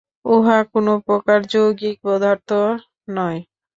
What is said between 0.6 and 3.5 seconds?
কোন প্রকার যৌগিক পদার্থ নয়।